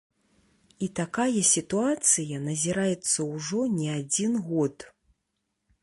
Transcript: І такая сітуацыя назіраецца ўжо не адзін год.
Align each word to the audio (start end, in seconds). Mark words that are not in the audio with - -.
І 0.85 0.87
такая 0.99 1.41
сітуацыя 1.49 2.39
назіраецца 2.47 3.29
ўжо 3.35 3.61
не 3.79 3.89
адзін 4.01 4.33
год. 4.51 4.75